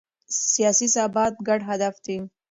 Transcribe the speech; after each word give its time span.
سیاسي 0.53 0.87
ثبات 0.95 1.33
ګډ 1.47 1.59
هدف 1.69 1.95
دی 2.05 2.17